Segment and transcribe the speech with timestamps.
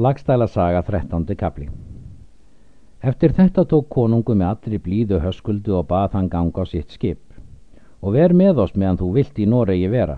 [0.00, 1.36] Lagstæla saga 13.
[1.36, 1.66] kapli
[3.04, 7.20] Eftir þetta tók konungu með allri blíðu höskuldu og bað hann ganga á sitt skip
[8.00, 10.14] og ver með oss meðan þú vilt í Noregi vera.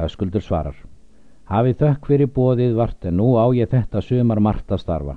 [0.00, 0.80] Höskuldur svarar
[1.52, 5.14] Hafið þökk fyrir bóðið vart en nú á ég þetta sömar margt að starfa.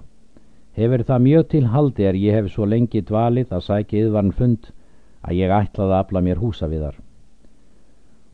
[0.77, 4.69] Hefur það mjög til haldi er ég hef svo lengi dvalið að sæki yðvarn fund
[5.25, 7.01] að ég ætlaði að afla mér húsa við þar.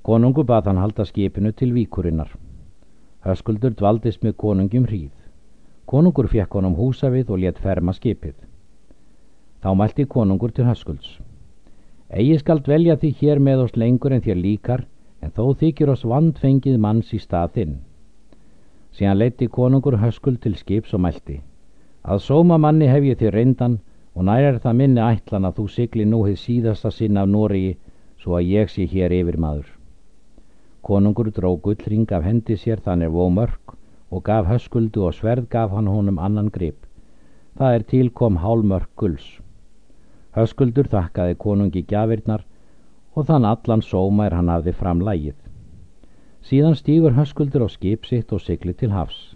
[0.03, 2.35] Konungu bað hann halda skipinu til víkurinnar.
[3.23, 5.20] Höskuldur dvaldist með konungjum hríð.
[5.85, 8.35] Konungur fekk honum húsa við og let ferma skipið.
[9.61, 11.19] Þá mælti konungur til Höskulds.
[12.09, 14.85] Egi skalt velja því hér með oss lengur en þér líkar,
[15.21, 17.75] en þó þykir oss vandfengið manns í stað þinn.
[18.91, 21.41] Síðan leiti konungur Höskuld til skips og mælti.
[22.03, 23.79] Að sóma manni hef ég þér reyndan
[24.15, 27.77] og nær er það minni ætlan að þú sigli nú hefð síðasta sinn af Nóriði
[28.21, 29.67] svo að ég sé hér yfir maður.
[30.81, 33.77] Konungur dró gullring af hendi sér þannig vó mörg
[34.11, 36.85] og gaf höskuldu og sverð gaf hann honum annan grip.
[37.57, 39.39] Það er tilkom hálmörk gulls.
[40.35, 42.43] Höskuldur þakkaði konungi gjafirnar
[43.15, 45.37] og þann allan sóma er hann hafði fram lægið.
[46.41, 49.35] Síðan stýgur höskuldur á skip sitt og sigli til hafs.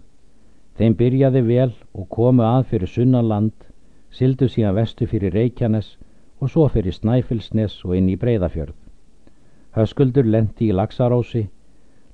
[0.75, 3.53] Þeim byrjaði vel og komu að fyrir sunnanland,
[4.11, 5.95] sildu síðan vestu fyrir Reykjanes
[6.41, 8.75] og svo fyrir Snæfellsnes og inn í Breiðafjörð.
[9.75, 11.45] Höskuldur lendi í Laxarósi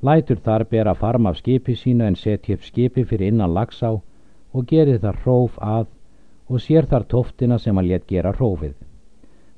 [0.02, 3.92] lætur þar bera farm af skipi sínu en setja upp skipi fyrir innan lagsá
[4.54, 5.88] og gerir þar hróf að
[6.50, 8.74] og sér þar tóftina sem hann let gera hrófið.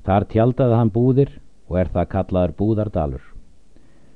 [0.04, 1.32] Þar tjaldaði hann búðir
[1.68, 3.24] og er það kallaður búðardalur.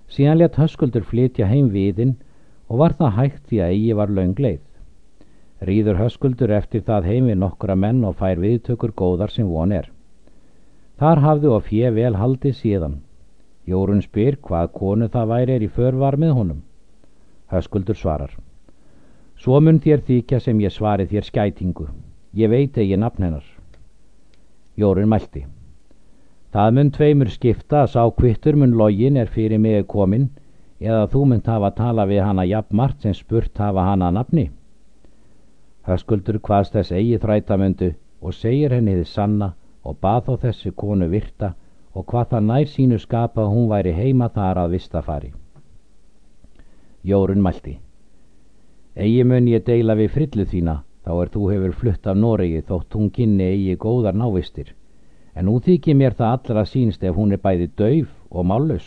[0.08, 2.14] Síðan let höskuldur flytja heim viðinn
[2.68, 4.64] og var það hægt því að eigi var laung leið.
[5.64, 9.88] Rýður höskuldur eftir það heim við nokkura menn og fær viðtökur góðar sem von er.
[11.00, 13.00] Þar hafðu og fjö vel haldið síðan
[13.68, 16.60] Jórun spyr hvað konu það væri er í förvar með honum.
[17.52, 18.32] Höskuldur svarar.
[19.36, 21.88] Svo mun þér þykja sem ég svari þér skætingu.
[22.34, 23.44] Ég veit eigi nafn hennar.
[24.76, 25.44] Jórun mælti.
[26.52, 30.30] Það mun tveimur skipta að sá kvittur mun login er fyrir mig komin
[30.80, 34.48] eða þú mun hafa að tala við hana jafnmart sem spurt hafa hana nafni.
[35.84, 37.92] Höskuldur hvaðst þess eigi þrætamöndu
[38.22, 39.52] og segir henni þið sanna
[39.84, 41.52] og bað á þessi konu virta
[41.98, 45.32] og hvað það nær sínu skapa hún væri heima þar að vistafari.
[47.02, 47.78] Jórun mælti.
[48.94, 52.94] Egi mun ég deila við frillu þína, þá er þú hefur flutt af Noregi þótt
[52.94, 54.74] hún kynni eigi góðar návistir,
[55.34, 58.86] en nú þykir mér það allra sínst ef hún er bæði dauf og mállus.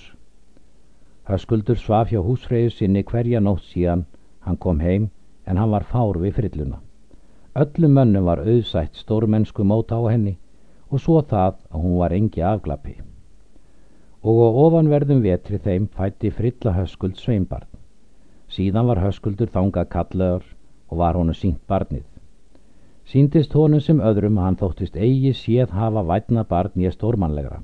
[1.27, 4.05] Höskuldur svaf hjá húsfreyju sinni hverja nótt síðan,
[4.39, 5.09] hann kom heim,
[5.45, 6.79] en hann var fár við frilluna.
[7.59, 10.37] Öllum mönnum var auðsætt stórmennsku móta á henni,
[10.91, 12.97] og svo það að hún var engi afglappi.
[14.21, 17.69] Og á ofanverðum vetri þeim fætti frilla höskuld sveimbarn.
[18.51, 20.43] Síðan var höskuldur þangað kallaður
[20.91, 22.03] og var honu sínt barnið.
[23.07, 27.61] Síntist honum sem öðrum að hann þóttist eigi séð hafa vætna barn ég stórmanlegra.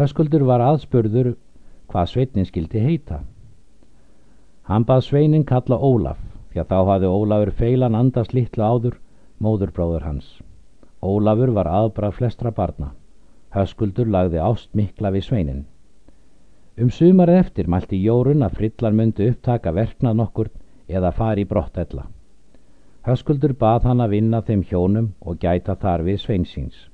[0.00, 1.34] Höskuldur var aðspurður
[1.92, 3.22] hvað sveitnin skildi heita.
[4.66, 6.18] Hann bað sveinin kalla Ólaf,
[6.50, 8.98] því að þá hafði Ólafur feilan andast litlu áður,
[9.38, 10.28] móðurbróður hans.
[11.04, 12.92] Ólafur var aðbrað flestra barna.
[13.52, 15.64] Höskuldur lagði ást mikla við sveinin.
[16.80, 20.50] Um sumarið eftir mælti Jórun að frillan myndi upptaka verknað nokkur
[20.88, 22.06] eða fari í brottella.
[23.06, 26.88] Höskuldur bað hann að vinna þeim hjónum og gæta þar við sveinsins.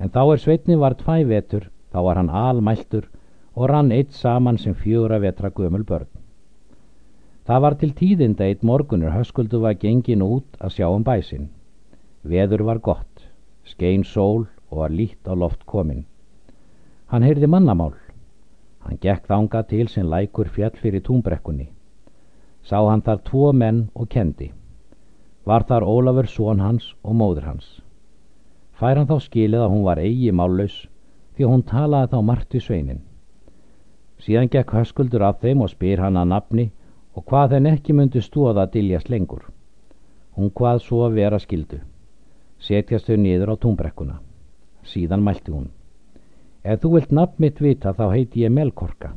[0.00, 3.08] En þá er sveitni var tvæ vetur, þá var hann almæltur
[3.54, 6.08] og rann eitt saman sem fjóra vetra gömul börn.
[7.46, 11.48] Það var til tíðinda eitt morgunur höskuldu var gengin út að sjá um bæsin.
[12.22, 13.09] Veður var gott
[13.64, 16.06] skein sól og var lít á loft komin.
[17.06, 17.94] Hann heyrði mannamál.
[18.80, 21.68] Hann gekk þanga til sem lækur fjall fyrir túnbrekkunni.
[22.62, 24.52] Sá hann þar tvo menn og kendi.
[25.44, 27.80] Var þar Ólafur són hans og móður hans.
[28.72, 30.86] Fær hann þá skilið að hún var eigi mállaus
[31.36, 33.02] því hún talaði þá margt í sveinin.
[34.20, 36.70] Síðan gekk höskuldur af þeim og spyr hann að nafni
[37.16, 39.48] og hvað henn ekki myndi stóða að diljast lengur.
[40.36, 41.80] Hún hvað svo að vera skildu
[42.60, 44.20] setjast þau niður á túnbrekkuna.
[44.84, 45.68] Síðan mælti hún.
[46.62, 49.14] Ef þú vilt nafn mitt vita þá heiti ég Melkorka.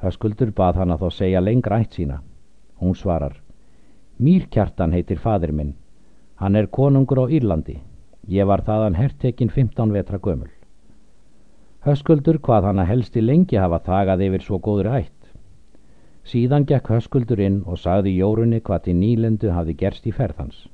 [0.00, 2.20] Höskuldur bað hann að þá segja lengra ætt sína.
[2.80, 3.36] Hún svarar.
[4.18, 5.74] Mýrkjartan heitir fadir minn.
[6.36, 7.78] Hann er konungur á Írlandi.
[8.28, 10.50] Ég var þaðan hertekinn 15 vetra gömul.
[11.84, 15.12] Höskuldur hvað hann að helsti lengi hafa þagað yfir svo góður ætt.
[16.24, 20.64] Síðan gekk Höskuldur inn og sagði Jórunni hvað til nýlendu hafi gerst í ferðans.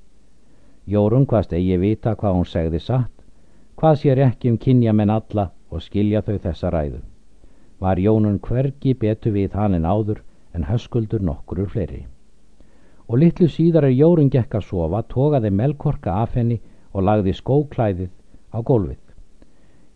[0.86, 3.12] Jórun hvaðst eigi vita hvað hún segði satt,
[3.76, 7.00] hvað sér ekki um kynja menn alla og skilja þau þessa ræðu.
[7.80, 10.22] Var Jónun hvergi betu við hann en áður
[10.54, 12.06] en höskuldur nokkurur fleiri.
[13.10, 16.60] og litlu síðar er Jórun gekk að sofa, tókaði melkorka af henni
[16.94, 18.10] og lagði skóklæðið
[18.54, 19.00] á gólfið.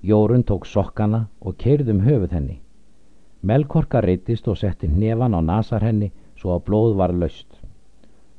[0.03, 2.57] Jórun tók sokkana og keirðum höfuð henni.
[3.43, 7.47] Melkorka reytist og setti nefan á nasar henni svo að blóð var löst.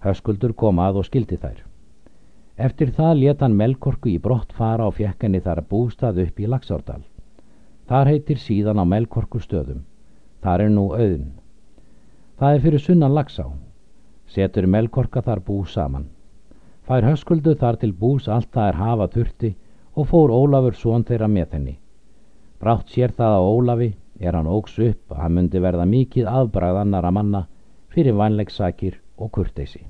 [0.04, 1.64] Höskuldur kom að og skildi þær.
[2.56, 6.48] Eftir það leta hann Melkorku í brott fara og fjekk henni þar bústað upp í
[6.48, 7.02] Laxárdal.
[7.90, 9.82] Þar heitir síðan á Melkorku stöðum.
[10.40, 11.34] Þar er nú auðn.
[12.40, 13.50] Það er fyrir sunnan Laxá.
[14.32, 16.08] Setur Melkorka þar bú saman.
[16.88, 19.52] Fær höskuldu þar til bús allt það er hafa þurfti
[19.96, 21.76] og fór Ólafur són þeirra með henni.
[22.62, 26.80] Brátt sér það á Ólafi er hann ógs upp að hann myndi verða mikið afbrað
[26.86, 27.44] annara manna
[27.92, 29.84] fyrir vanlegsakir og kurteysi.